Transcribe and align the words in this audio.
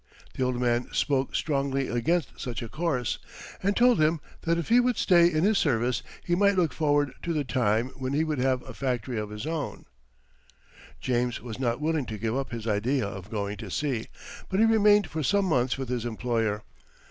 The 0.33 0.41
old 0.41 0.59
man 0.59 0.87
spoke 0.93 1.35
strongly 1.35 1.87
against 1.87 2.31
such 2.39 2.63
a 2.63 2.67
course, 2.69 3.19
and 3.61 3.77
told 3.77 4.01
him 4.01 4.19
that 4.41 4.57
if 4.57 4.69
he 4.69 4.79
would 4.79 4.97
stay 4.97 5.31
in 5.31 5.43
his 5.43 5.59
service, 5.59 6.01
he 6.25 6.33
might 6.33 6.55
look 6.57 6.73
forward 6.73 7.13
to 7.21 7.33
the 7.33 7.43
time 7.43 7.89
when 7.89 8.13
he 8.13 8.23
would 8.23 8.39
have 8.39 8.63
a 8.63 8.73
factory 8.73 9.19
of 9.19 9.29
his 9.29 9.45
own. 9.45 9.85
[Illustration: 9.85 9.89
He 10.01 10.17
never 10.17 10.57
tired 10.57 10.71
of 10.71 10.87
reading.] 10.87 10.95
James 11.01 11.41
was 11.45 11.59
not 11.59 11.81
willing 11.81 12.05
to 12.07 12.17
give 12.17 12.35
up 12.35 12.49
his 12.51 12.65
idea 12.65 13.05
of 13.07 13.29
going 13.29 13.57
to 13.57 13.69
sea, 13.69 14.07
but 14.49 14.59
he 14.59 14.65
remained 14.65 15.05
for 15.07 15.21
some 15.21 15.45
months 15.45 15.77
with 15.77 15.89
his 15.89 16.03
employer. 16.03 16.63